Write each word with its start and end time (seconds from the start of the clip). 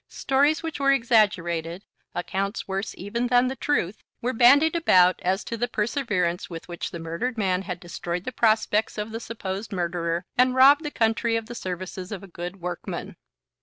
Stories 0.09 0.63
which 0.63 0.79
were 0.79 0.91
exaggerated, 0.91 1.85
accounts 2.15 2.67
worse 2.67 2.95
even 2.97 3.27
than 3.27 3.49
the 3.49 3.55
truth, 3.55 4.01
were 4.19 4.33
bandied 4.33 4.75
about 4.75 5.19
as 5.21 5.43
to 5.43 5.55
the 5.55 5.67
perseverance 5.67 6.49
with 6.49 6.67
which 6.67 6.89
the 6.89 6.97
murdered 6.97 7.37
man 7.37 7.61
had 7.61 7.79
destroyed 7.79 8.23
the 8.23 8.31
prospects 8.31 8.97
of 8.97 9.11
the 9.11 9.19
supposed 9.19 9.71
murderer, 9.71 10.25
and 10.35 10.55
robbed 10.55 10.83
the 10.83 10.89
country 10.89 11.35
of 11.35 11.45
the 11.45 11.53
services 11.53 12.11
of 12.11 12.23
a 12.23 12.27
good 12.27 12.59
workman. 12.59 13.15